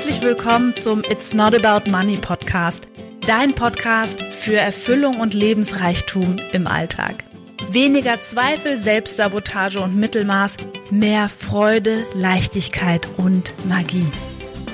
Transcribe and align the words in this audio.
Herzlich 0.00 0.22
willkommen 0.22 0.74
zum 0.76 1.04
It's 1.04 1.34
Not 1.34 1.62
About 1.62 1.90
Money 1.90 2.16
Podcast, 2.16 2.88
dein 3.26 3.54
Podcast 3.54 4.22
für 4.30 4.56
Erfüllung 4.56 5.20
und 5.20 5.34
Lebensreichtum 5.34 6.38
im 6.52 6.66
Alltag. 6.66 7.16
Weniger 7.68 8.18
Zweifel, 8.18 8.78
Selbstsabotage 8.78 9.78
und 9.78 9.96
Mittelmaß, 9.96 10.56
mehr 10.90 11.28
Freude, 11.28 12.02
Leichtigkeit 12.14 13.06
und 13.18 13.52
Magie. 13.68 14.06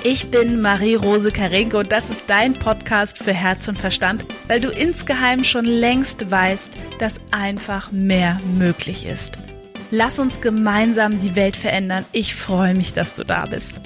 Ich 0.05 0.30
bin 0.30 0.61
Marie-Rose 0.61 1.33
Karenke 1.33 1.79
und 1.79 1.91
das 1.91 2.09
ist 2.09 2.27
dein 2.29 2.56
Podcast 2.61 3.19
für 3.19 3.33
Herz 3.33 3.66
und 3.66 3.79
Verstand, 3.79 4.24
weil 4.47 4.61
du 4.61 4.69
insgeheim 4.69 5.43
schon 5.43 5.65
längst 5.65 6.30
weißt, 6.30 6.74
dass 7.01 7.19
einfach 7.33 7.91
mehr 7.91 8.41
möglich 8.56 9.06
ist. 9.06 9.33
Lass 9.91 10.20
uns 10.20 10.41
gemeinsam 10.41 11.19
die 11.19 11.34
Welt 11.34 11.56
verändern. 11.56 12.05
Ich 12.12 12.37
freue 12.37 12.74
mich, 12.74 12.93
dass 12.93 13.15
du 13.15 13.24
da 13.24 13.47
bist. 13.47 13.80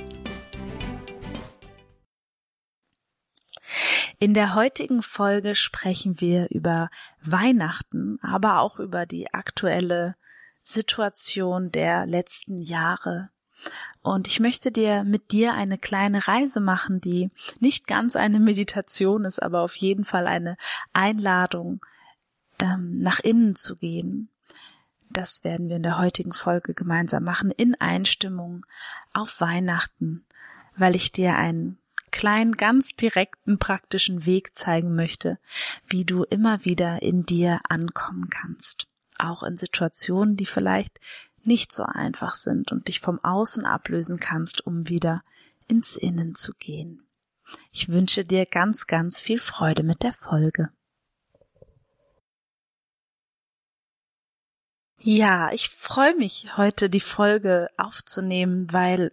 In 4.22 4.34
der 4.34 4.54
heutigen 4.54 5.00
Folge 5.00 5.54
sprechen 5.54 6.20
wir 6.20 6.50
über 6.50 6.90
Weihnachten, 7.22 8.18
aber 8.20 8.60
auch 8.60 8.78
über 8.78 9.06
die 9.06 9.32
aktuelle 9.32 10.14
Situation 10.62 11.72
der 11.72 12.04
letzten 12.04 12.58
Jahre. 12.58 13.30
Und 14.02 14.28
ich 14.28 14.38
möchte 14.38 14.72
dir 14.72 15.04
mit 15.04 15.32
dir 15.32 15.54
eine 15.54 15.78
kleine 15.78 16.28
Reise 16.28 16.60
machen, 16.60 17.00
die 17.00 17.30
nicht 17.60 17.86
ganz 17.86 18.14
eine 18.14 18.40
Meditation 18.40 19.24
ist, 19.24 19.42
aber 19.42 19.62
auf 19.62 19.74
jeden 19.76 20.04
Fall 20.04 20.26
eine 20.26 20.58
Einladung, 20.92 21.80
ähm, 22.58 23.00
nach 23.00 23.20
innen 23.20 23.56
zu 23.56 23.74
gehen. 23.74 24.28
Das 25.08 25.44
werden 25.44 25.70
wir 25.70 25.76
in 25.76 25.82
der 25.82 25.98
heutigen 25.98 26.34
Folge 26.34 26.74
gemeinsam 26.74 27.24
machen, 27.24 27.50
in 27.50 27.74
Einstimmung 27.74 28.66
auf 29.14 29.40
Weihnachten, 29.40 30.26
weil 30.76 30.94
ich 30.94 31.10
dir 31.10 31.36
einen 31.36 31.79
kleinen, 32.10 32.56
ganz 32.56 32.94
direkten, 32.94 33.58
praktischen 33.58 34.26
Weg 34.26 34.56
zeigen 34.56 34.94
möchte, 34.94 35.38
wie 35.86 36.04
du 36.04 36.24
immer 36.24 36.64
wieder 36.64 37.02
in 37.02 37.24
dir 37.24 37.60
ankommen 37.68 38.28
kannst. 38.30 38.86
Auch 39.18 39.42
in 39.42 39.56
Situationen, 39.56 40.36
die 40.36 40.46
vielleicht 40.46 40.98
nicht 41.42 41.72
so 41.72 41.84
einfach 41.84 42.34
sind 42.34 42.72
und 42.72 42.88
dich 42.88 43.00
vom 43.00 43.18
Außen 43.22 43.64
ablösen 43.64 44.18
kannst, 44.18 44.66
um 44.66 44.88
wieder 44.88 45.22
ins 45.68 45.96
Innen 45.96 46.34
zu 46.34 46.52
gehen. 46.54 47.06
Ich 47.72 47.88
wünsche 47.88 48.24
dir 48.24 48.46
ganz, 48.46 48.86
ganz 48.86 49.20
viel 49.20 49.40
Freude 49.40 49.82
mit 49.82 50.02
der 50.02 50.12
Folge. 50.12 50.70
Ja, 55.02 55.50
ich 55.52 55.70
freue 55.70 56.14
mich, 56.16 56.58
heute 56.58 56.90
die 56.90 57.00
Folge 57.00 57.68
aufzunehmen, 57.78 58.70
weil 58.70 59.12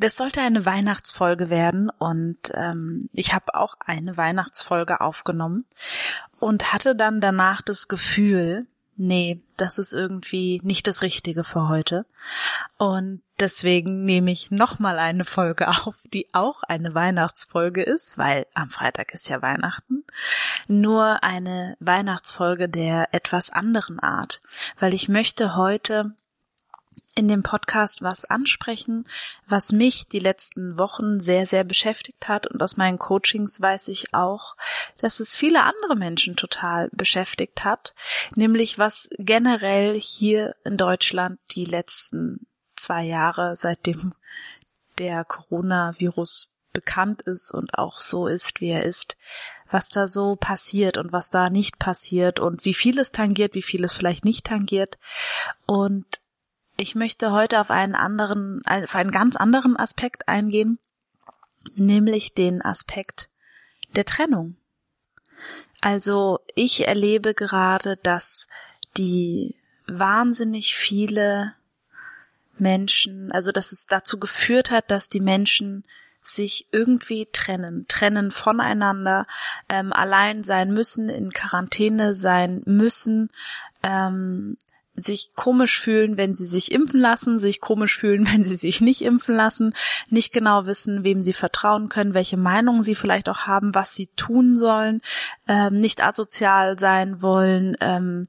das 0.00 0.16
sollte 0.16 0.40
eine 0.40 0.64
Weihnachtsfolge 0.64 1.50
werden 1.50 1.90
und 1.90 2.38
ähm, 2.54 3.08
ich 3.12 3.34
habe 3.34 3.54
auch 3.54 3.74
eine 3.84 4.16
Weihnachtsfolge 4.16 5.00
aufgenommen 5.00 5.64
und 6.38 6.72
hatte 6.72 6.96
dann 6.96 7.20
danach 7.20 7.60
das 7.60 7.86
Gefühl, 7.86 8.66
nee, 8.96 9.42
das 9.56 9.78
ist 9.78 9.92
irgendwie 9.92 10.60
nicht 10.62 10.86
das 10.86 11.02
Richtige 11.02 11.44
für 11.44 11.68
heute. 11.68 12.06
Und 12.76 13.22
deswegen 13.38 14.04
nehme 14.04 14.30
ich 14.30 14.50
nochmal 14.50 14.98
eine 14.98 15.24
Folge 15.24 15.68
auf, 15.86 15.96
die 16.12 16.28
auch 16.32 16.62
eine 16.62 16.94
Weihnachtsfolge 16.94 17.82
ist, 17.82 18.18
weil 18.18 18.46
am 18.54 18.70
Freitag 18.70 19.12
ist 19.12 19.28
ja 19.28 19.42
Weihnachten. 19.42 20.04
Nur 20.66 21.22
eine 21.22 21.76
Weihnachtsfolge 21.80 22.68
der 22.68 23.08
etwas 23.12 23.50
anderen 23.50 24.00
Art, 24.00 24.40
weil 24.78 24.94
ich 24.94 25.08
möchte 25.08 25.56
heute 25.56 26.14
in 27.20 27.28
dem 27.28 27.42
Podcast 27.42 28.00
was 28.00 28.24
ansprechen, 28.24 29.04
was 29.46 29.72
mich 29.72 30.08
die 30.08 30.18
letzten 30.18 30.78
Wochen 30.78 31.20
sehr, 31.20 31.44
sehr 31.44 31.64
beschäftigt 31.64 32.28
hat. 32.28 32.46
Und 32.46 32.62
aus 32.62 32.78
meinen 32.78 32.98
Coachings 32.98 33.60
weiß 33.60 33.88
ich 33.88 34.14
auch, 34.14 34.56
dass 35.02 35.20
es 35.20 35.36
viele 35.36 35.64
andere 35.64 35.96
Menschen 35.96 36.34
total 36.34 36.88
beschäftigt 36.92 37.62
hat, 37.62 37.94
nämlich 38.36 38.78
was 38.78 39.10
generell 39.18 40.00
hier 40.00 40.54
in 40.64 40.78
Deutschland 40.78 41.38
die 41.50 41.66
letzten 41.66 42.46
zwei 42.74 43.04
Jahre, 43.04 43.54
seitdem 43.54 44.14
der 44.96 45.26
Coronavirus 45.26 46.56
bekannt 46.72 47.20
ist 47.20 47.52
und 47.52 47.76
auch 47.76 48.00
so 48.00 48.28
ist, 48.28 48.62
wie 48.62 48.70
er 48.70 48.84
ist, 48.84 49.18
was 49.68 49.90
da 49.90 50.06
so 50.06 50.36
passiert 50.36 50.96
und 50.96 51.12
was 51.12 51.28
da 51.28 51.50
nicht 51.50 51.78
passiert 51.78 52.40
und 52.40 52.64
wie 52.64 52.72
viel 52.72 52.98
es 52.98 53.12
tangiert, 53.12 53.54
wie 53.54 53.62
viel 53.62 53.84
es 53.84 53.92
vielleicht 53.92 54.24
nicht 54.24 54.46
tangiert. 54.46 54.98
Und 55.66 56.06
ich 56.80 56.94
möchte 56.94 57.30
heute 57.30 57.60
auf 57.60 57.70
einen 57.70 57.94
anderen, 57.94 58.62
auf 58.64 58.94
einen 58.94 59.10
ganz 59.10 59.36
anderen 59.36 59.76
Aspekt 59.76 60.28
eingehen, 60.28 60.78
nämlich 61.74 62.32
den 62.32 62.62
Aspekt 62.62 63.28
der 63.94 64.06
Trennung. 64.06 64.56
Also 65.82 66.40
ich 66.54 66.88
erlebe 66.88 67.34
gerade, 67.34 67.96
dass 67.98 68.46
die 68.96 69.56
wahnsinnig 69.86 70.74
viele 70.74 71.54
Menschen, 72.56 73.30
also 73.32 73.52
dass 73.52 73.72
es 73.72 73.86
dazu 73.86 74.18
geführt 74.18 74.70
hat, 74.70 74.90
dass 74.90 75.08
die 75.08 75.20
Menschen 75.20 75.84
sich 76.22 76.66
irgendwie 76.70 77.28
trennen, 77.32 77.86
trennen 77.88 78.30
voneinander, 78.30 79.26
ähm, 79.68 79.92
allein 79.92 80.44
sein 80.44 80.72
müssen, 80.72 81.08
in 81.08 81.32
Quarantäne 81.32 82.14
sein 82.14 82.62
müssen, 82.66 83.30
ähm, 83.82 84.56
sich 84.94 85.30
komisch 85.34 85.80
fühlen, 85.80 86.16
wenn 86.16 86.34
sie 86.34 86.46
sich 86.46 86.72
impfen 86.72 87.00
lassen, 87.00 87.38
sich 87.38 87.60
komisch 87.60 87.96
fühlen, 87.96 88.26
wenn 88.32 88.44
sie 88.44 88.56
sich 88.56 88.80
nicht 88.80 89.02
impfen 89.02 89.34
lassen, 89.34 89.74
nicht 90.08 90.32
genau 90.32 90.66
wissen, 90.66 91.04
wem 91.04 91.22
sie 91.22 91.32
vertrauen 91.32 91.88
können, 91.88 92.14
welche 92.14 92.36
Meinungen 92.36 92.82
sie 92.82 92.94
vielleicht 92.94 93.28
auch 93.28 93.40
haben, 93.40 93.74
was 93.74 93.94
sie 93.94 94.08
tun 94.16 94.58
sollen, 94.58 95.00
ähm, 95.48 95.80
nicht 95.80 96.02
asozial 96.02 96.78
sein 96.78 97.22
wollen, 97.22 97.76
ähm, 97.80 98.24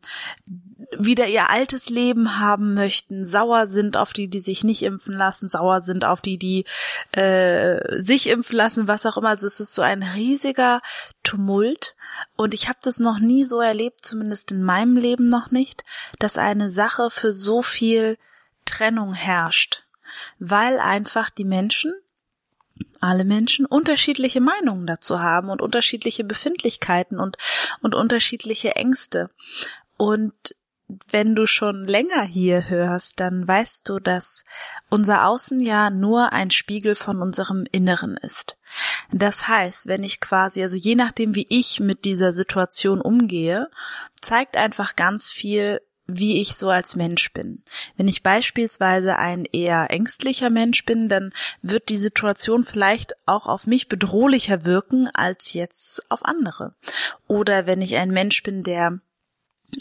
wieder 0.98 1.28
ihr 1.28 1.50
altes 1.50 1.90
Leben 1.90 2.40
haben 2.40 2.74
möchten, 2.74 3.26
sauer 3.26 3.68
sind 3.68 3.98
auf 3.98 4.14
die, 4.14 4.28
die 4.28 4.40
sich 4.40 4.64
nicht 4.64 4.84
impfen 4.84 5.16
lassen, 5.16 5.50
sauer 5.50 5.82
sind 5.82 6.06
auf 6.06 6.22
die, 6.22 6.38
die 6.38 6.66
äh, 7.12 8.02
sich 8.02 8.28
impfen 8.30 8.56
lassen, 8.58 8.88
was 8.88 9.06
auch 9.06 9.18
immer. 9.18 9.30
Also 9.30 9.48
es 9.48 9.60
ist 9.60 9.74
so 9.74 9.82
ein 9.82 10.04
riesiger 10.04 10.82
Tumult 11.24 11.96
und 12.36 12.54
ich 12.54 12.68
habe 12.68 12.80
das 12.84 13.00
noch 13.00 13.20
nie 13.20 13.44
so 13.44 13.62
erlebt, 13.62 14.06
zumindest 14.06 14.52
in 14.52 14.64
meinem 14.64 14.98
Leben 14.98 15.28
noch 15.28 15.52
nicht, 15.52 15.84
dass 16.20 16.38
eine 16.38 16.70
Sache 16.70 17.10
für 17.10 17.32
so 17.32 17.62
viel 17.62 18.18
Trennung 18.66 19.14
herrscht, 19.14 19.84
weil 20.40 20.80
einfach 20.80 21.30
die 21.30 21.46
Menschen 21.46 21.94
alle 23.00 23.26
Menschen 23.26 23.66
unterschiedliche 23.66 24.42
Meinungen 24.42 24.88
dazu 24.88 25.20
haben 25.20 25.50
und 25.50 25.62
unterschiedliche 25.62 26.24
Befindlichkeiten 26.24 27.20
und, 27.20 27.38
und 27.82 27.96
unterschiedliche 27.96 28.76
Ängste. 28.76 29.30
Und 29.98 30.34
wenn 31.10 31.36
du 31.36 31.48
schon 31.48 31.86
länger 31.86 32.24
hier 32.24 32.70
hörst, 32.70 33.20
dann 33.20 33.48
weißt 33.48 33.88
du, 33.90 34.00
dass 34.00 34.44
unser 34.90 35.26
Außen 35.28 35.60
ja 35.60 35.90
nur 35.90 36.34
ein 36.34 36.52
Spiegel 36.52 36.96
von 36.96 37.22
unserem 37.22 37.66
Inneren 37.72 38.18
ist. 38.18 38.58
Das 39.12 39.48
heißt, 39.48 39.88
wenn 39.88 40.04
ich 40.04 40.20
quasi, 40.20 40.64
also 40.64 40.78
je 40.78 40.96
nachdem, 40.96 41.36
wie 41.36 41.48
ich 41.50 41.80
mit 41.80 42.06
dieser 42.06 42.34
Situation 42.34 43.02
umgehe, 43.02 43.70
zeigt 44.22 44.58
einfach 44.58 44.96
ganz 44.96 45.32
viel, 45.32 45.82
wie 46.08 46.42
ich 46.42 46.56
so 46.56 46.70
als 46.70 46.96
Mensch 46.96 47.32
bin. 47.32 47.64
Wenn 47.96 48.08
ich 48.08 48.24
beispielsweise 48.24 49.18
ein 49.18 49.46
eher 49.46 49.92
ängstlicher 49.92 50.50
Mensch 50.50 50.86
bin, 50.86 51.10
dann 51.10 51.32
wird 51.62 51.90
die 51.90 51.98
Situation 51.98 52.64
vielleicht 52.64 53.14
auch 53.26 53.46
auf 53.46 53.68
mich 53.68 53.88
bedrohlicher 53.88 54.66
wirken 54.66 55.10
als 55.14 55.54
jetzt 55.54 56.10
auf 56.12 56.26
andere. 56.26 56.76
Oder 57.28 57.66
wenn 57.66 57.82
ich 57.82 57.96
ein 57.98 58.12
Mensch 58.12 58.44
bin, 58.44 58.64
der 58.64 59.00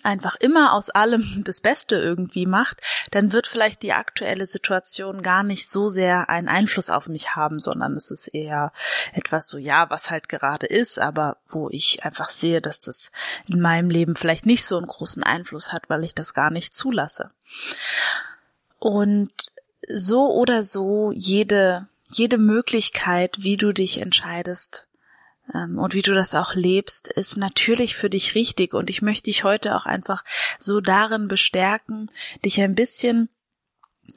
einfach 0.03 0.37
immer 0.37 0.73
aus 0.73 0.91
allem 0.91 1.43
das 1.45 1.61
Beste 1.61 1.97
irgendwie 1.97 2.47
macht, 2.47 2.81
dann 3.11 3.33
wird 3.33 3.47
vielleicht 3.47 3.83
die 3.83 3.93
aktuelle 3.93 4.47
Situation 4.47 5.23
gar 5.23 5.43
nicht 5.43 5.71
so 5.71 5.89
sehr 5.89 6.29
einen 6.29 6.49
Einfluss 6.49 6.91
auf 6.91 7.09
mich 7.09 7.35
haben, 7.35 7.61
sondern 7.61 7.97
es 7.97 8.11
ist 8.11 8.29
eher 8.29 8.73
etwas 9.13 9.49
so, 9.49 9.59
ja, 9.59 9.91
was 9.91 10.11
halt 10.11 10.29
gerade 10.29 10.67
ist, 10.67 10.99
aber 10.99 11.39
wo 11.49 11.69
ich 11.71 12.05
einfach 12.05 12.31
sehe, 12.31 12.61
dass 12.61 12.81
das 12.81 13.11
in 13.49 13.61
meinem 13.61 13.91
Leben 13.91 14.17
vielleicht 14.17 14.47
nicht 14.47 14.65
so 14.65 14.77
einen 14.77 14.87
großen 14.87 15.23
Einfluss 15.23 15.73
hat, 15.73 15.89
weil 15.89 16.05
ich 16.05 16.15
das 16.15 16.35
gar 16.35 16.51
nicht 16.51 16.75
zulasse. 16.75 17.31
Und 18.79 19.33
so 19.89 20.33
oder 20.33 20.63
so 20.63 21.13
jede, 21.13 21.89
jede 22.09 22.39
Möglichkeit, 22.39 23.43
wie 23.43 23.57
du 23.57 23.73
dich 23.73 24.01
entscheidest, 24.01 24.89
und 25.53 25.95
wie 25.95 26.03
du 26.03 26.15
das 26.15 26.35
auch 26.35 26.55
lebst, 26.55 27.09
ist 27.09 27.37
natürlich 27.37 27.97
für 27.97 28.11
dich 28.11 28.35
richtig. 28.35 28.75
Und 28.75 28.91
ich 28.91 29.03
möchte 29.03 29.25
dich 29.25 29.45
heute 29.45 29.77
auch 29.77 29.87
einfach 29.87 30.25
so 30.59 30.81
darin 30.81 31.29
bestärken, 31.29 32.11
dich 32.45 32.61
ein 32.61 32.75
bisschen 32.75 33.29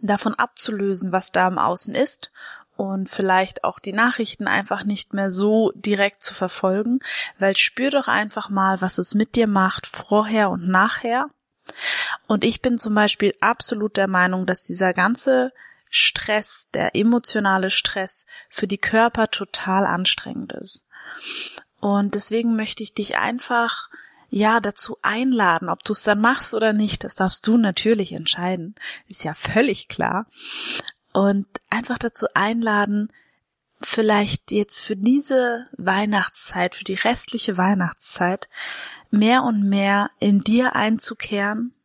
davon 0.02 0.36
abzulösen, 0.36 1.12
was 1.12 1.32
da 1.32 1.48
im 1.48 1.58
Außen 1.58 1.96
ist 1.96 2.32
und 2.76 3.10
vielleicht 3.10 3.64
auch 3.64 3.80
die 3.80 3.94
Nachrichten 3.94 4.48
einfach 4.48 4.84
nicht 4.84 5.14
mehr 5.14 5.32
so 5.32 5.72
direkt 5.76 6.24
zu 6.24 6.34
verfolgen, 6.34 7.00
weil 7.40 7.56
spür 7.56 7.92
doch 7.92 8.08
einfach 8.08 8.50
mal, 8.50 8.82
was 8.82 8.98
es 8.98 9.16
mit 9.16 9.36
dir 9.36 9.48
macht, 9.48 9.88
vorher 9.88 10.50
und 10.50 10.68
nachher. 10.68 11.28
Und 12.28 12.44
ich 12.44 12.62
bin 12.62 12.78
zum 12.78 12.96
Beispiel 12.96 13.34
absolut 13.42 13.98
der 13.98 14.08
Meinung, 14.08 14.46
dass 14.46 14.66
dieser 14.66 14.94
ganze 14.94 15.54
Stress, 15.96 16.70
der 16.74 16.96
emotionale 16.96 17.70
Stress 17.70 18.26
für 18.50 18.68
die 18.68 18.80
Körper 18.80 19.30
total 19.30 19.86
anstrengend 19.86 20.54
ist. 20.54 20.88
Und 21.80 22.16
deswegen 22.16 22.56
möchte 22.56 22.82
ich 22.82 22.96
dich 22.96 23.18
einfach 23.18 23.90
ja 24.30 24.60
dazu 24.60 24.98
einladen, 25.04 25.70
ob 25.70 25.84
du 25.84 25.94
es 25.94 26.02
dann 26.02 26.20
machst 26.20 26.56
oder 26.56 26.74
nicht, 26.74 27.04
das 27.04 27.14
darfst 27.14 27.46
du 27.46 27.58
natürlich 27.58 28.12
entscheiden, 28.14 28.74
ist 29.08 29.24
ja 29.24 29.36
völlig 29.36 29.88
klar. 29.88 30.26
Und 31.14 31.48
einfach 31.70 32.00
dazu 32.00 32.26
einladen, 32.34 33.14
vielleicht 33.80 34.52
jetzt 34.52 34.82
für 34.82 34.96
diese 34.96 35.68
Weihnachtszeit, 35.78 36.74
für 36.74 36.86
die 36.86 36.96
restliche 36.96 37.58
Weihnachtszeit 37.58 38.50
mehr 39.12 39.44
und 39.44 39.62
mehr 39.62 40.10
in 40.20 40.40
dir 40.40 40.76
einzukehren 40.76 41.76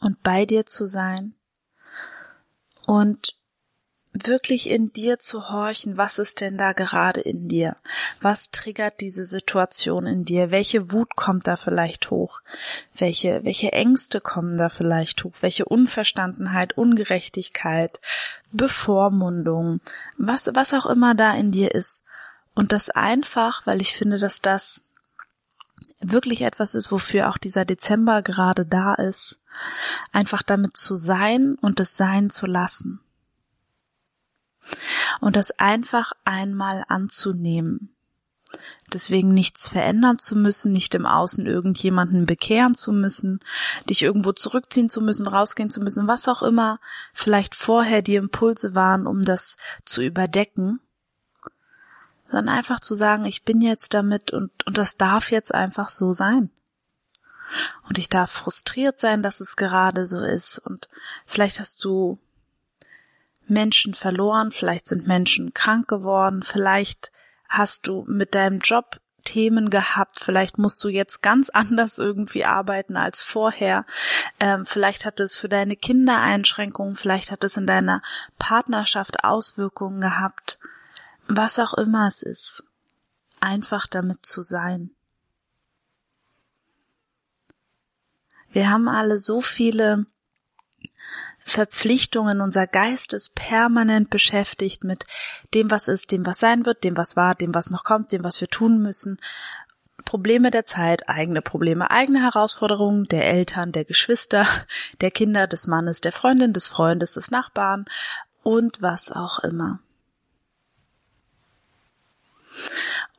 und 0.00 0.22
bei 0.22 0.44
dir 0.44 0.66
zu 0.66 0.86
sein 0.86 1.37
und 2.88 3.36
wirklich 4.12 4.70
in 4.70 4.94
dir 4.94 5.18
zu 5.18 5.50
horchen, 5.50 5.98
was 5.98 6.18
ist 6.18 6.40
denn 6.40 6.56
da 6.56 6.72
gerade 6.72 7.20
in 7.20 7.46
dir? 7.46 7.76
Was 8.22 8.50
triggert 8.50 9.02
diese 9.02 9.26
Situation 9.26 10.06
in 10.06 10.24
dir? 10.24 10.50
Welche 10.50 10.90
Wut 10.90 11.14
kommt 11.14 11.46
da 11.46 11.56
vielleicht 11.56 12.10
hoch? 12.10 12.40
Welche, 12.96 13.44
welche 13.44 13.72
Ängste 13.72 14.22
kommen 14.22 14.56
da 14.56 14.70
vielleicht 14.70 15.22
hoch? 15.22 15.34
Welche 15.42 15.66
Unverstandenheit, 15.66 16.78
Ungerechtigkeit, 16.78 18.00
Bevormundung, 18.52 19.80
was, 20.16 20.50
was 20.54 20.72
auch 20.72 20.86
immer 20.86 21.14
da 21.14 21.34
in 21.34 21.52
dir 21.52 21.74
ist. 21.74 22.04
Und 22.54 22.72
das 22.72 22.88
einfach, 22.88 23.66
weil 23.66 23.82
ich 23.82 23.92
finde, 23.92 24.18
dass 24.18 24.40
das 24.40 24.87
wirklich 26.00 26.42
etwas 26.42 26.74
ist, 26.74 26.92
wofür 26.92 27.28
auch 27.28 27.38
dieser 27.38 27.64
Dezember 27.64 28.22
gerade 28.22 28.64
da 28.64 28.94
ist, 28.94 29.40
einfach 30.12 30.42
damit 30.42 30.76
zu 30.76 30.96
sein 30.96 31.56
und 31.60 31.80
es 31.80 31.96
sein 31.96 32.30
zu 32.30 32.46
lassen. 32.46 33.00
Und 35.20 35.36
das 35.36 35.50
einfach 35.52 36.12
einmal 36.24 36.84
anzunehmen. 36.88 37.94
Deswegen 38.92 39.34
nichts 39.34 39.68
verändern 39.68 40.18
zu 40.18 40.34
müssen, 40.34 40.72
nicht 40.72 40.94
im 40.94 41.04
Außen 41.04 41.44
irgendjemanden 41.44 42.24
bekehren 42.24 42.74
zu 42.74 42.92
müssen, 42.92 43.40
dich 43.88 44.02
irgendwo 44.02 44.32
zurückziehen 44.32 44.88
zu 44.88 45.02
müssen, 45.02 45.26
rausgehen 45.26 45.68
zu 45.68 45.80
müssen, 45.80 46.08
was 46.08 46.28
auch 46.28 46.42
immer. 46.42 46.78
Vielleicht 47.12 47.54
vorher 47.54 48.00
die 48.00 48.14
Impulse 48.14 48.74
waren, 48.74 49.06
um 49.06 49.22
das 49.22 49.56
zu 49.84 50.00
überdecken, 50.02 50.80
sondern 52.30 52.54
einfach 52.54 52.80
zu 52.80 52.94
sagen, 52.94 53.24
ich 53.24 53.44
bin 53.44 53.60
jetzt 53.60 53.94
damit 53.94 54.32
und, 54.32 54.50
und 54.66 54.78
das 54.78 54.96
darf 54.96 55.30
jetzt 55.30 55.54
einfach 55.54 55.88
so 55.88 56.12
sein. 56.12 56.50
Und 57.88 57.98
ich 57.98 58.08
darf 58.08 58.30
frustriert 58.30 59.00
sein, 59.00 59.22
dass 59.22 59.40
es 59.40 59.56
gerade 59.56 60.06
so 60.06 60.20
ist. 60.20 60.58
Und 60.58 60.88
vielleicht 61.26 61.58
hast 61.60 61.82
du 61.84 62.18
Menschen 63.46 63.94
verloren, 63.94 64.52
vielleicht 64.52 64.86
sind 64.86 65.06
Menschen 65.06 65.54
krank 65.54 65.88
geworden, 65.88 66.42
vielleicht 66.42 67.10
hast 67.48 67.86
du 67.86 68.04
mit 68.06 68.34
deinem 68.34 68.58
Job 68.58 69.00
Themen 69.24 69.68
gehabt, 69.68 70.16
vielleicht 70.18 70.56
musst 70.56 70.82
du 70.84 70.88
jetzt 70.88 71.22
ganz 71.22 71.50
anders 71.52 71.98
irgendwie 71.98 72.44
arbeiten 72.44 72.96
als 72.96 73.22
vorher, 73.22 73.84
ähm, 74.40 74.64
vielleicht 74.64 75.04
hat 75.04 75.20
es 75.20 75.36
für 75.36 75.48
deine 75.48 75.76
Kinder 75.76 76.20
Einschränkungen, 76.20 76.96
vielleicht 76.96 77.30
hat 77.30 77.44
es 77.44 77.56
in 77.56 77.66
deiner 77.66 78.00
Partnerschaft 78.38 79.24
Auswirkungen 79.24 80.00
gehabt, 80.00 80.57
was 81.28 81.58
auch 81.58 81.74
immer 81.74 82.08
es 82.08 82.22
ist, 82.22 82.64
einfach 83.40 83.86
damit 83.86 84.24
zu 84.26 84.42
sein. 84.42 84.90
Wir 88.50 88.70
haben 88.70 88.88
alle 88.88 89.18
so 89.18 89.42
viele 89.42 90.06
Verpflichtungen. 91.38 92.40
Unser 92.40 92.66
Geist 92.66 93.12
ist 93.12 93.34
permanent 93.34 94.10
beschäftigt 94.10 94.84
mit 94.84 95.06
dem, 95.54 95.70
was 95.70 95.88
ist, 95.88 96.12
dem, 96.12 96.26
was 96.26 96.38
sein 96.38 96.66
wird, 96.66 96.82
dem, 96.82 96.96
was 96.96 97.14
war, 97.14 97.34
dem, 97.34 97.54
was 97.54 97.70
noch 97.70 97.84
kommt, 97.84 98.10
dem, 98.12 98.24
was 98.24 98.40
wir 98.40 98.48
tun 98.48 98.80
müssen. 98.80 99.20
Probleme 100.04 100.50
der 100.50 100.64
Zeit, 100.64 101.08
eigene 101.08 101.42
Probleme, 101.42 101.90
eigene 101.90 102.22
Herausforderungen 102.22 103.04
der 103.04 103.28
Eltern, 103.28 103.72
der 103.72 103.84
Geschwister, 103.84 104.46
der 105.02 105.10
Kinder, 105.10 105.46
des 105.46 105.66
Mannes, 105.66 106.00
der 106.00 106.12
Freundin, 106.12 106.54
des 106.54 106.68
Freundes, 106.68 107.12
des 107.14 107.30
Nachbarn 107.30 107.84
und 108.42 108.80
was 108.80 109.12
auch 109.12 109.40
immer. 109.40 109.80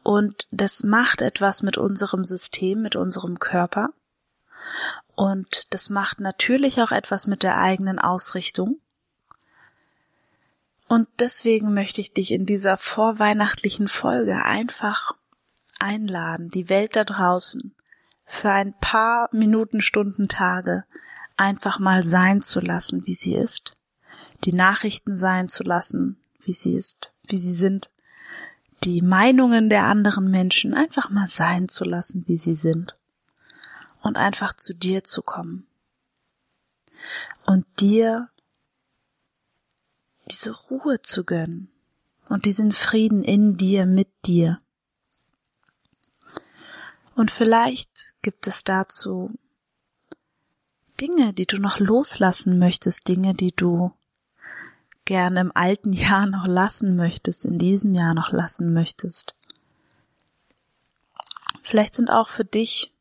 Und 0.03 0.47
das 0.51 0.83
macht 0.83 1.21
etwas 1.21 1.61
mit 1.61 1.77
unserem 1.77 2.25
System, 2.25 2.81
mit 2.81 2.95
unserem 2.95 3.39
Körper. 3.39 3.89
Und 5.15 5.67
das 5.73 5.89
macht 5.89 6.19
natürlich 6.19 6.81
auch 6.81 6.91
etwas 6.91 7.27
mit 7.27 7.43
der 7.43 7.57
eigenen 7.57 7.99
Ausrichtung. 7.99 8.79
Und 10.87 11.07
deswegen 11.19 11.73
möchte 11.73 12.01
ich 12.01 12.13
dich 12.13 12.31
in 12.31 12.45
dieser 12.45 12.77
vorweihnachtlichen 12.77 13.87
Folge 13.87 14.43
einfach 14.43 15.13
einladen, 15.79 16.49
die 16.49 16.69
Welt 16.69 16.95
da 16.95 17.03
draußen 17.03 17.75
für 18.25 18.49
ein 18.51 18.73
paar 18.79 19.29
Minuten, 19.31 19.81
Stunden, 19.81 20.27
Tage 20.27 20.85
einfach 21.37 21.79
mal 21.79 22.03
sein 22.03 22.41
zu 22.41 22.59
lassen, 22.59 23.05
wie 23.05 23.13
sie 23.13 23.35
ist, 23.35 23.75
die 24.45 24.53
Nachrichten 24.53 25.17
sein 25.17 25.49
zu 25.49 25.63
lassen, 25.63 26.19
wie 26.43 26.53
sie 26.53 26.75
ist, 26.75 27.13
wie 27.27 27.37
sie 27.37 27.53
sind, 27.53 27.89
die 28.83 29.01
Meinungen 29.01 29.69
der 29.69 29.85
anderen 29.85 30.29
Menschen 30.31 30.73
einfach 30.73 31.09
mal 31.09 31.27
sein 31.27 31.67
zu 31.67 31.83
lassen, 31.83 32.23
wie 32.27 32.37
sie 32.37 32.55
sind. 32.55 32.95
Und 34.01 34.17
einfach 34.17 34.53
zu 34.53 34.73
dir 34.73 35.03
zu 35.03 35.21
kommen. 35.21 35.67
Und 37.45 37.65
dir 37.79 38.29
diese 40.31 40.51
Ruhe 40.51 41.01
zu 41.01 41.25
gönnen. 41.25 41.69
Und 42.29 42.45
diesen 42.45 42.71
Frieden 42.71 43.23
in 43.23 43.57
dir, 43.57 43.85
mit 43.85 44.09
dir. 44.25 44.61
Und 47.15 47.31
vielleicht 47.31 48.13
gibt 48.21 48.47
es 48.47 48.63
dazu 48.63 49.37
Dinge, 51.01 51.33
die 51.33 51.45
du 51.45 51.57
noch 51.57 51.79
loslassen 51.79 52.59
möchtest, 52.59 53.07
Dinge, 53.07 53.33
die 53.33 53.53
du 53.53 53.91
gerne 55.09 55.41
im 55.41 55.51
alten 55.55 55.91
Jahr 55.91 56.27
noch 56.27 56.45
lassen 56.45 56.95
möchtest, 56.95 57.43
in 57.43 57.57
diesem 57.57 57.95
Jahr 57.95 58.13
noch 58.13 58.31
lassen 58.31 58.73
möchtest. 58.73 59.33
Vielleicht 61.63 61.95
sind 61.95 62.11
auch 62.11 62.29
für 62.29 62.45
dich 62.45 62.93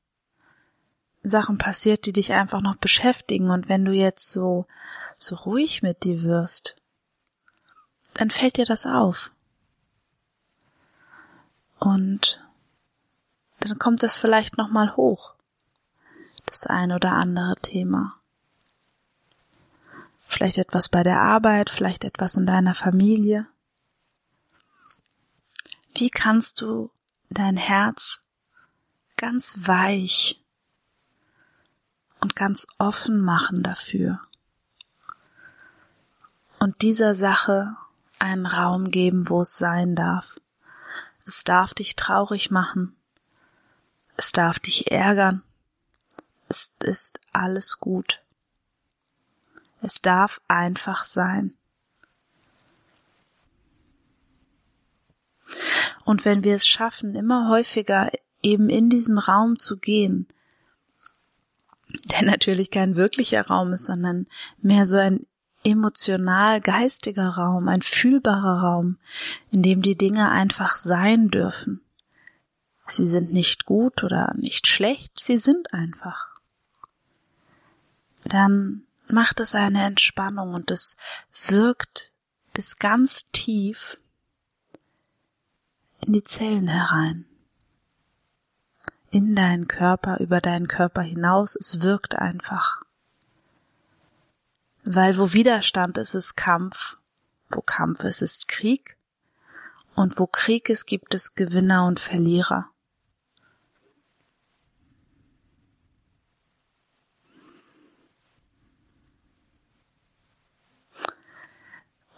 Sachen 1.22 1.58
passiert, 1.58 2.06
die 2.06 2.14
dich 2.14 2.32
einfach 2.32 2.62
noch 2.62 2.76
beschäftigen 2.76 3.50
und 3.50 3.68
wenn 3.68 3.84
du 3.84 3.92
jetzt 3.92 4.30
so, 4.32 4.64
so 5.18 5.34
ruhig 5.36 5.82
mit 5.82 6.02
dir 6.02 6.22
wirst, 6.22 6.76
dann 8.14 8.30
fällt 8.30 8.56
dir 8.56 8.64
das 8.64 8.86
auf. 8.86 9.30
Und 11.78 12.42
dann 13.60 13.78
kommt 13.78 14.02
das 14.02 14.16
vielleicht 14.16 14.56
nochmal 14.56 14.96
hoch. 14.96 15.34
Das 16.46 16.66
ein 16.66 16.90
oder 16.90 17.12
andere 17.12 17.56
Thema. 17.56 18.17
Vielleicht 20.38 20.58
etwas 20.58 20.88
bei 20.88 21.02
der 21.02 21.20
Arbeit, 21.20 21.68
vielleicht 21.68 22.04
etwas 22.04 22.36
in 22.36 22.46
deiner 22.46 22.72
Familie. 22.72 23.48
Wie 25.96 26.10
kannst 26.10 26.60
du 26.60 26.92
dein 27.28 27.56
Herz 27.56 28.20
ganz 29.16 29.58
weich 29.66 30.40
und 32.20 32.36
ganz 32.36 32.68
offen 32.78 33.20
machen 33.20 33.64
dafür. 33.64 34.20
Und 36.60 36.82
dieser 36.82 37.16
Sache 37.16 37.76
einen 38.20 38.46
Raum 38.46 38.92
geben, 38.92 39.28
wo 39.28 39.42
es 39.42 39.58
sein 39.58 39.96
darf. 39.96 40.40
Es 41.26 41.42
darf 41.42 41.74
dich 41.74 41.96
traurig 41.96 42.52
machen. 42.52 42.96
Es 44.16 44.30
darf 44.30 44.60
dich 44.60 44.92
ärgern. 44.92 45.42
Es 46.48 46.72
ist 46.78 47.18
alles 47.32 47.80
gut. 47.80 48.22
Es 49.80 50.00
darf 50.02 50.40
einfach 50.48 51.04
sein. 51.04 51.54
Und 56.04 56.24
wenn 56.24 56.42
wir 56.42 56.56
es 56.56 56.66
schaffen, 56.66 57.14
immer 57.14 57.48
häufiger 57.48 58.10
eben 58.42 58.70
in 58.70 58.88
diesen 58.88 59.18
Raum 59.18 59.58
zu 59.58 59.76
gehen, 59.76 60.26
der 62.10 62.22
natürlich 62.22 62.70
kein 62.70 62.96
wirklicher 62.96 63.46
Raum 63.46 63.72
ist, 63.72 63.86
sondern 63.86 64.26
mehr 64.60 64.86
so 64.86 64.96
ein 64.96 65.26
emotional 65.64 66.60
geistiger 66.60 67.28
Raum, 67.30 67.68
ein 67.68 67.82
fühlbarer 67.82 68.62
Raum, 68.62 68.98
in 69.50 69.62
dem 69.62 69.82
die 69.82 69.96
Dinge 69.96 70.30
einfach 70.30 70.76
sein 70.76 71.28
dürfen. 71.28 71.82
Sie 72.86 73.06
sind 73.06 73.32
nicht 73.32 73.66
gut 73.66 74.02
oder 74.02 74.32
nicht 74.36 74.66
schlecht, 74.66 75.20
sie 75.20 75.36
sind 75.36 75.74
einfach. 75.74 76.28
Dann 78.24 78.87
macht 79.12 79.40
es 79.40 79.54
eine 79.54 79.84
Entspannung 79.84 80.54
und 80.54 80.70
es 80.70 80.96
wirkt 81.46 82.12
bis 82.52 82.76
ganz 82.76 83.30
tief 83.32 84.00
in 86.00 86.12
die 86.12 86.24
Zellen 86.24 86.68
herein 86.68 87.28
in 89.10 89.34
deinen 89.34 89.68
Körper, 89.68 90.18
über 90.20 90.40
deinen 90.40 90.68
Körper 90.68 91.02
hinaus. 91.02 91.56
Es 91.56 91.80
wirkt 91.82 92.16
einfach. 92.16 92.82
Weil 94.84 95.16
wo 95.16 95.32
Widerstand 95.32 95.98
ist, 95.98 96.14
ist 96.14 96.36
Kampf. 96.36 96.98
Wo 97.50 97.60
Kampf 97.60 98.04
ist, 98.04 98.22
ist 98.22 98.48
Krieg. 98.48 98.96
Und 99.94 100.18
wo 100.18 100.26
Krieg 100.26 100.68
ist, 100.68 100.86
gibt 100.86 101.14
es 101.14 101.34
Gewinner 101.34 101.86
und 101.86 102.00
Verlierer. 102.00 102.70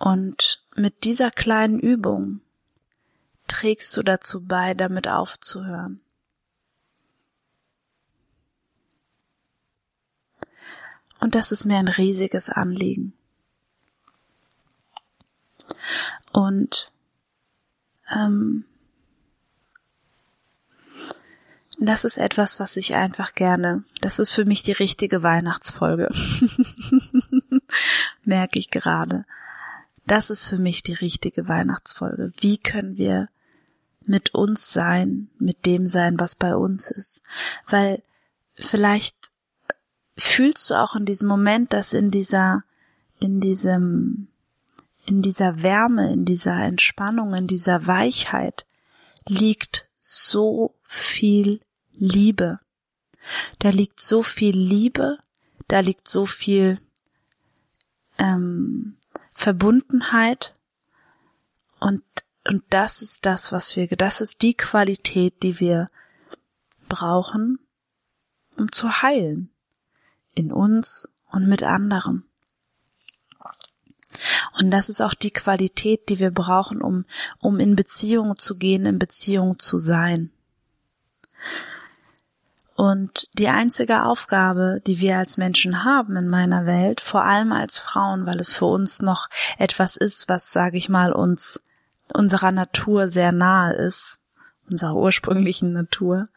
Und 0.00 0.64
mit 0.76 1.04
dieser 1.04 1.30
kleinen 1.30 1.78
Übung 1.78 2.40
trägst 3.46 3.94
du 3.98 4.02
dazu 4.02 4.42
bei, 4.42 4.72
damit 4.72 5.08
aufzuhören. 5.08 6.00
Und 11.20 11.34
das 11.34 11.52
ist 11.52 11.66
mir 11.66 11.76
ein 11.76 11.88
riesiges 11.88 12.48
Anliegen. 12.48 13.12
Und 16.32 16.94
ähm, 18.16 18.64
das 21.78 22.06
ist 22.06 22.16
etwas, 22.16 22.58
was 22.58 22.78
ich 22.78 22.94
einfach 22.94 23.34
gerne, 23.34 23.84
das 24.00 24.18
ist 24.18 24.32
für 24.32 24.46
mich 24.46 24.62
die 24.62 24.72
richtige 24.72 25.22
Weihnachtsfolge. 25.22 26.08
Merke 28.24 28.58
ich 28.58 28.70
gerade. 28.70 29.26
Das 30.10 30.28
ist 30.28 30.48
für 30.48 30.58
mich 30.58 30.82
die 30.82 30.94
richtige 30.94 31.46
Weihnachtsfolge. 31.46 32.32
Wie 32.40 32.58
können 32.58 32.98
wir 32.98 33.28
mit 34.04 34.34
uns 34.34 34.72
sein, 34.72 35.30
mit 35.38 35.66
dem 35.66 35.86
sein, 35.86 36.18
was 36.18 36.34
bei 36.34 36.56
uns 36.56 36.90
ist? 36.90 37.22
Weil 37.68 38.02
vielleicht 38.54 39.14
fühlst 40.16 40.68
du 40.68 40.74
auch 40.74 40.96
in 40.96 41.06
diesem 41.06 41.28
Moment, 41.28 41.72
dass 41.72 41.92
in 41.92 42.10
dieser, 42.10 42.64
in 43.20 43.40
diesem, 43.40 44.26
in 45.06 45.22
dieser 45.22 45.62
Wärme, 45.62 46.12
in 46.12 46.24
dieser 46.24 46.56
Entspannung, 46.60 47.32
in 47.34 47.46
dieser 47.46 47.86
Weichheit 47.86 48.66
liegt 49.28 49.88
so 50.00 50.74
viel 50.88 51.60
Liebe. 51.92 52.58
Da 53.60 53.68
liegt 53.68 54.00
so 54.00 54.24
viel 54.24 54.58
Liebe, 54.58 55.18
da 55.68 55.78
liegt 55.78 56.08
so 56.08 56.26
viel 56.26 56.80
ähm, 58.18 58.96
Verbundenheit 59.40 60.54
und 61.78 62.02
und 62.46 62.62
das 62.70 63.00
ist 63.00 63.26
das, 63.26 63.52
was 63.52 63.76
wir, 63.76 63.86
das 63.88 64.20
ist 64.20 64.42
die 64.42 64.54
Qualität, 64.54 65.42
die 65.42 65.60
wir 65.60 65.88
brauchen, 66.88 67.58
um 68.58 68.70
zu 68.72 69.02
heilen. 69.02 69.50
In 70.34 70.52
uns 70.52 71.10
und 71.30 71.48
mit 71.48 71.62
anderen. 71.62 72.24
Und 74.58 74.70
das 74.70 74.88
ist 74.88 75.00
auch 75.00 75.14
die 75.14 75.30
Qualität, 75.30 76.08
die 76.08 76.18
wir 76.18 76.30
brauchen, 76.30 76.82
um, 76.82 77.04
um 77.40 77.60
in 77.60 77.76
Beziehung 77.76 78.36
zu 78.36 78.56
gehen, 78.56 78.86
in 78.86 78.98
Beziehung 78.98 79.58
zu 79.58 79.76
sein. 79.78 80.30
Und 82.80 83.28
die 83.34 83.48
einzige 83.48 84.06
Aufgabe, 84.06 84.80
die 84.86 85.00
wir 85.00 85.18
als 85.18 85.36
Menschen 85.36 85.84
haben 85.84 86.16
in 86.16 86.30
meiner 86.30 86.64
Welt, 86.64 87.02
vor 87.02 87.24
allem 87.24 87.52
als 87.52 87.78
Frauen, 87.78 88.24
weil 88.24 88.40
es 88.40 88.54
für 88.54 88.64
uns 88.64 89.02
noch 89.02 89.28
etwas 89.58 89.96
ist, 89.98 90.30
was, 90.30 90.50
sage 90.50 90.78
ich 90.78 90.88
mal, 90.88 91.12
uns 91.12 91.62
unserer 92.14 92.52
Natur 92.52 93.10
sehr 93.10 93.32
nahe 93.32 93.74
ist, 93.74 94.20
unserer 94.70 94.96
ursprünglichen 94.96 95.74
Natur, 95.74 96.28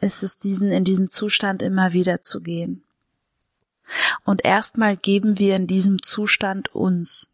ist 0.00 0.22
es 0.22 0.38
diesen, 0.38 0.70
in 0.70 0.84
diesen 0.84 1.10
Zustand 1.10 1.60
immer 1.60 1.92
wieder 1.92 2.22
zu 2.22 2.40
gehen. 2.40 2.84
Und 4.22 4.44
erstmal 4.44 4.96
geben 4.96 5.40
wir 5.40 5.56
in 5.56 5.66
diesem 5.66 6.02
Zustand 6.02 6.72
uns. 6.72 7.30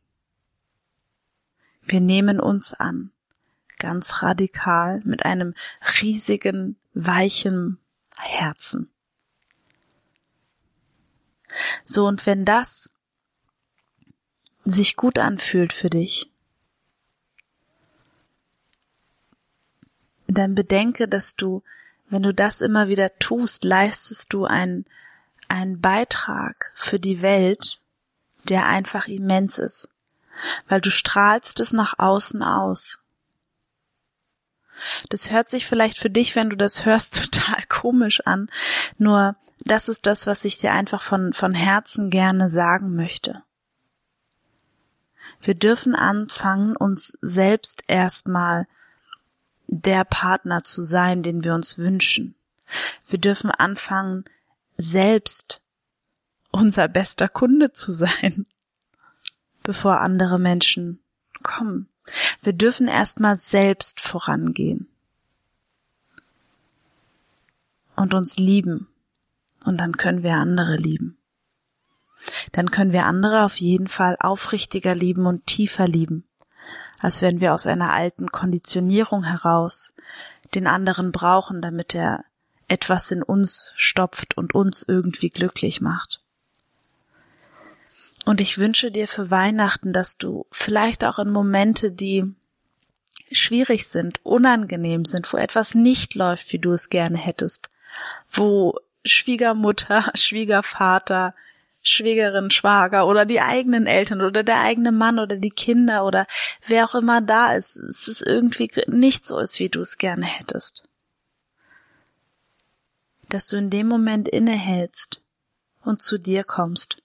Wir 1.83 2.01
nehmen 2.01 2.41
uns 2.41 2.73
an, 2.73 3.11
ganz 3.79 4.23
radikal, 4.23 5.03
mit 5.05 5.27
einem 5.27 5.53
riesigen, 6.01 6.77
weichen 6.95 7.79
Herzen. 8.21 8.91
So, 11.85 12.07
und 12.07 12.27
wenn 12.27 12.45
das 12.45 12.93
sich 14.65 14.97
gut 14.97 15.19
anfühlt 15.19 15.73
für 15.73 15.91
dich, 15.91 16.31
dann 20.27 20.55
bedenke, 20.55 21.09
dass 21.09 21.35
du, 21.35 21.63
wenn 22.09 22.23
du 22.23 22.35
das 22.35 22.61
immer 22.61 22.89
wieder 22.89 23.19
tust, 23.19 23.65
leistest 23.65 24.33
du 24.33 24.45
einen, 24.45 24.85
einen 25.49 25.81
Beitrag 25.81 26.71
für 26.75 27.01
die 27.01 27.23
Welt, 27.23 27.81
der 28.49 28.67
einfach 28.67 29.09
immens 29.09 29.59
ist, 29.59 29.89
weil 30.69 30.81
du 30.81 30.91
strahlst 30.91 31.61
es 31.61 31.73
nach 31.73 31.99
außen 31.99 32.43
aus. 32.43 33.01
Das 35.09 35.31
hört 35.31 35.49
sich 35.49 35.67
vielleicht 35.67 35.99
für 35.99 36.11
dich, 36.11 36.37
wenn 36.37 36.51
du 36.51 36.57
das 36.57 36.85
hörst, 36.85 37.33
total 37.33 37.63
komisch 37.69 38.21
an. 38.27 38.49
Nur 38.97 39.37
das 39.65 39.89
ist 39.89 40.07
das, 40.07 40.27
was 40.27 40.45
ich 40.45 40.59
dir 40.59 40.73
einfach 40.73 41.03
von, 41.03 41.33
von 41.33 41.55
Herzen 41.55 42.11
gerne 42.11 42.49
sagen 42.49 42.95
möchte. 42.95 43.43
Wir 45.41 45.55
dürfen 45.55 45.95
anfangen, 45.95 46.77
uns 46.77 47.17
selbst 47.21 47.85
erstmal 47.87 48.67
der 49.67 50.05
Partner 50.05 50.63
zu 50.63 50.83
sein, 50.83 51.23
den 51.23 51.45
wir 51.45 51.55
uns 51.55 51.79
wünschen. 51.79 52.35
Wir 53.07 53.19
dürfen 53.19 53.51
anfangen, 53.51 54.25
selbst 54.77 55.63
unser 56.51 56.89
bester 56.89 57.29
Kunde 57.29 57.73
zu 57.73 57.93
sein, 57.93 58.47
bevor 59.63 60.01
andere 60.01 60.39
Menschen 60.39 61.01
kommen. 61.43 61.89
Wir 62.43 62.53
dürfen 62.53 62.89
erstmal 62.89 63.37
selbst 63.37 64.01
vorangehen 64.01 64.89
und 67.97 68.15
uns 68.15 68.39
lieben. 68.39 68.89
Und 69.65 69.81
dann 69.81 69.97
können 69.97 70.23
wir 70.23 70.35
andere 70.35 70.77
lieben. 70.77 71.19
Dann 72.53 72.71
können 72.71 72.93
wir 72.93 73.05
andere 73.07 73.45
auf 73.45 73.57
jeden 73.57 73.89
Fall 73.89 74.17
aufrichtiger 74.21 74.95
lieben 74.95 75.27
und 75.27 75.47
tiefer 75.47 75.87
lieben, 75.87 76.25
als 77.01 77.23
wenn 77.23 77.41
wir 77.41 77.55
aus 77.55 77.67
einer 77.67 77.93
alten 77.93 78.31
Konditionierung 78.31 79.25
heraus 79.25 79.95
den 80.55 80.67
anderen 80.67 81.13
brauchen, 81.13 81.61
damit 81.61 81.95
er 81.95 82.25
etwas 82.69 83.11
in 83.11 83.23
uns 83.23 83.73
stopft 83.77 84.37
und 84.37 84.55
uns 84.55 84.85
irgendwie 84.87 85.31
glücklich 85.31 85.81
macht. 85.81 86.23
Und 88.29 88.43
ich 88.43 88.59
wünsche 88.59 88.91
dir 88.91 89.09
für 89.09 89.31
Weihnachten, 89.31 89.95
dass 89.95 90.19
du 90.19 90.45
vielleicht 90.51 91.03
auch 91.03 91.19
in 91.19 91.31
Momente, 91.31 91.91
die 91.91 92.27
schwierig 93.33 93.89
sind, 93.89 94.21
unangenehm 94.23 95.07
sind, 95.07 95.33
wo 95.33 95.39
etwas 95.39 95.75
nicht 95.75 96.15
läuft, 96.15 96.53
wie 96.53 96.59
du 96.59 96.73
es 96.73 96.91
gerne 96.91 97.17
hättest, 97.17 97.71
wo 98.31 98.79
Schwiegermutter, 99.03 100.13
Schwiegervater, 100.15 101.35
Schwägerin, 101.81 102.51
Schwager 102.51 103.07
oder 103.07 103.25
die 103.25 103.41
eigenen 103.41 103.87
Eltern 103.87 104.21
oder 104.21 104.43
der 104.43 104.61
eigene 104.61 104.93
Mann 104.93 105.19
oder 105.19 105.37
die 105.37 105.49
Kinder 105.49 106.05
oder 106.05 106.27
wer 106.67 106.85
auch 106.85 106.97
immer 106.97 107.23
da 107.23 107.55
ist, 107.55 107.79
es 107.79 108.09
ist 108.09 108.21
irgendwie 108.21 108.71
nicht 108.89 109.25
so 109.25 109.39
ist, 109.39 109.59
wie 109.59 109.71
du 109.71 109.81
es 109.81 109.97
gerne 109.97 110.27
hättest. 110.27 110.85
Dass 113.31 113.47
du 113.47 113.57
in 113.57 113.71
dem 113.71 113.89
Moment 113.89 114.29
innehältst 114.29 115.23
und 115.83 116.03
zu 116.03 116.19
dir 116.19 116.45
kommst 116.45 116.99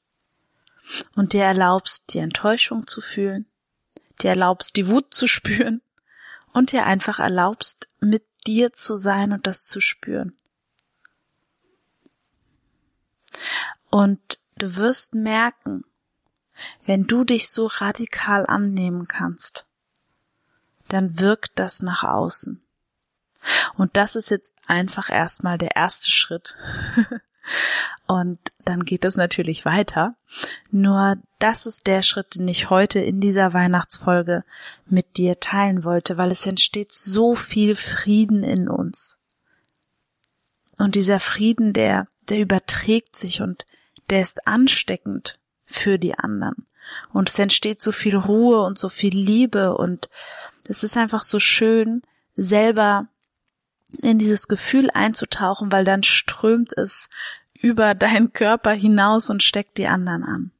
und 1.15 1.33
dir 1.33 1.43
erlaubst, 1.43 2.13
die 2.13 2.19
Enttäuschung 2.19 2.87
zu 2.87 3.01
fühlen, 3.01 3.47
dir 4.21 4.31
erlaubst, 4.31 4.75
die 4.75 4.87
Wut 4.87 5.13
zu 5.13 5.27
spüren 5.27 5.81
und 6.51 6.71
dir 6.71 6.85
einfach 6.85 7.19
erlaubst, 7.19 7.89
mit 7.99 8.25
dir 8.45 8.73
zu 8.73 8.95
sein 8.95 9.31
und 9.31 9.47
das 9.47 9.63
zu 9.63 9.79
spüren. 9.79 10.37
Und 13.89 14.39
du 14.57 14.75
wirst 14.75 15.13
merken, 15.13 15.83
wenn 16.85 17.07
du 17.07 17.23
dich 17.23 17.49
so 17.49 17.67
radikal 17.67 18.45
annehmen 18.45 19.07
kannst, 19.07 19.65
dann 20.89 21.19
wirkt 21.19 21.53
das 21.55 21.81
nach 21.81 22.03
außen. 22.03 22.63
Und 23.75 23.97
das 23.97 24.15
ist 24.15 24.29
jetzt 24.29 24.53
einfach 24.67 25.09
erstmal 25.09 25.57
der 25.57 25.75
erste 25.75 26.11
Schritt. 26.11 26.55
Und 28.07 28.39
dann 28.65 28.83
geht 28.83 29.05
es 29.05 29.15
natürlich 29.15 29.65
weiter. 29.65 30.15
Nur 30.71 31.17
das 31.39 31.65
ist 31.65 31.87
der 31.87 32.01
Schritt, 32.01 32.35
den 32.35 32.47
ich 32.47 32.69
heute 32.69 32.99
in 32.99 33.21
dieser 33.21 33.53
Weihnachtsfolge 33.53 34.43
mit 34.85 35.17
dir 35.17 35.39
teilen 35.39 35.83
wollte, 35.83 36.17
weil 36.17 36.31
es 36.31 36.45
entsteht 36.45 36.91
so 36.91 37.35
viel 37.35 37.75
Frieden 37.75 38.43
in 38.43 38.67
uns. 38.67 39.19
Und 40.79 40.95
dieser 40.95 41.19
Frieden, 41.19 41.73
der, 41.73 42.07
der 42.29 42.39
überträgt 42.39 43.15
sich 43.15 43.41
und 43.41 43.65
der 44.09 44.21
ist 44.21 44.47
ansteckend 44.47 45.39
für 45.65 45.97
die 45.97 46.17
anderen. 46.17 46.67
Und 47.13 47.29
es 47.29 47.39
entsteht 47.39 47.81
so 47.81 47.91
viel 47.91 48.17
Ruhe 48.17 48.61
und 48.61 48.77
so 48.77 48.89
viel 48.89 49.15
Liebe 49.15 49.77
und 49.77 50.09
es 50.67 50.83
ist 50.83 50.97
einfach 50.97 51.23
so 51.23 51.39
schön, 51.39 52.01
selber 52.35 53.07
in 54.01 54.17
dieses 54.17 54.47
Gefühl 54.47 54.89
einzutauchen, 54.91 55.71
weil 55.71 55.85
dann 55.85 56.03
strömt 56.03 56.73
es 56.77 57.09
über 57.63 57.95
deinen 57.95 58.33
Körper 58.33 58.71
hinaus 58.71 59.29
und 59.29 59.41
steckt 59.41 59.77
die 59.77 59.87
anderen 59.87 60.23
an. 60.23 60.51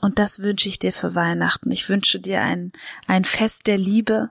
Und 0.00 0.18
das 0.18 0.40
wünsche 0.40 0.68
ich 0.68 0.80
dir 0.80 0.92
für 0.92 1.14
Weihnachten. 1.14 1.70
Ich 1.70 1.88
wünsche 1.88 2.18
dir 2.18 2.42
ein, 2.42 2.72
ein 3.06 3.24
Fest 3.24 3.68
der 3.68 3.78
Liebe, 3.78 4.30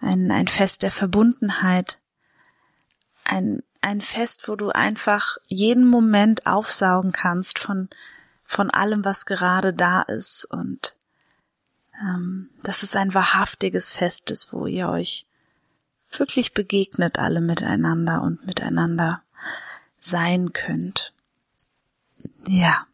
ein, 0.00 0.30
ein 0.30 0.48
Fest 0.48 0.82
der 0.82 0.90
Verbundenheit, 0.90 1.98
ein, 3.24 3.62
ein 3.82 4.00
Fest, 4.00 4.48
wo 4.48 4.56
du 4.56 4.70
einfach 4.70 5.36
jeden 5.44 5.86
Moment 5.86 6.46
aufsaugen 6.46 7.12
kannst 7.12 7.58
von, 7.58 7.90
von 8.42 8.70
allem, 8.70 9.04
was 9.04 9.26
gerade 9.26 9.74
da 9.74 10.00
ist 10.00 10.46
und 10.46 10.96
ähm, 12.00 12.48
dass 12.62 12.82
es 12.82 12.96
ein 12.96 13.12
wahrhaftiges 13.12 13.92
Fest 13.92 14.30
ist, 14.30 14.54
wo 14.54 14.66
ihr 14.66 14.88
euch 14.88 15.26
wirklich 16.10 16.54
begegnet 16.54 17.18
alle 17.18 17.42
miteinander 17.42 18.22
und 18.22 18.46
miteinander 18.46 19.22
sein 20.06 20.52
könnt. 20.52 21.12
Ja. 22.46 22.86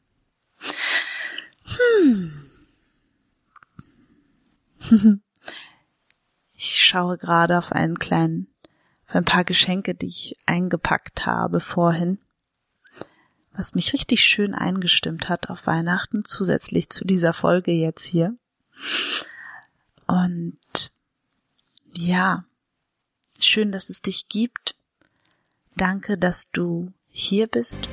Hm. 1.64 2.32
Ich 6.64 6.84
schaue 6.84 7.18
gerade 7.18 7.58
auf 7.58 7.72
einen 7.72 7.98
kleinen, 7.98 8.46
auf 9.08 9.16
ein 9.16 9.24
paar 9.24 9.42
Geschenke, 9.42 9.96
die 9.96 10.06
ich 10.06 10.36
eingepackt 10.46 11.26
habe 11.26 11.58
vorhin, 11.58 12.20
was 13.52 13.74
mich 13.74 13.92
richtig 13.92 14.22
schön 14.22 14.54
eingestimmt 14.54 15.28
hat 15.28 15.50
auf 15.50 15.66
Weihnachten, 15.66 16.24
zusätzlich 16.24 16.88
zu 16.88 17.04
dieser 17.04 17.32
Folge 17.32 17.72
jetzt 17.72 18.04
hier. 18.04 18.36
Und 20.06 20.56
ja, 21.94 22.44
schön, 23.40 23.72
dass 23.72 23.90
es 23.90 24.00
dich 24.00 24.28
gibt. 24.28 24.76
Danke, 25.74 26.16
dass 26.16 26.52
du 26.52 26.92
hier 27.12 27.46
bist. 27.46 27.88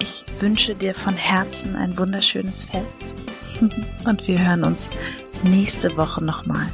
Ich 0.00 0.24
wünsche 0.40 0.74
dir 0.74 0.94
von 0.94 1.14
Herzen 1.14 1.76
ein 1.76 1.96
wunderschönes 1.96 2.64
Fest 2.64 3.14
und 4.04 4.26
wir 4.26 4.44
hören 4.44 4.64
uns 4.64 4.90
nächste 5.44 5.96
Woche 5.96 6.24
nochmal. 6.24 6.72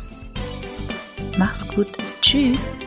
Mach's 1.36 1.68
gut. 1.68 1.98
Tschüss. 2.22 2.78